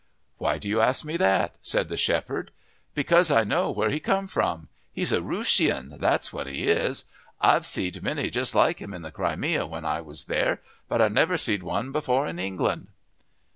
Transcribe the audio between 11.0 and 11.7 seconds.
I never see'd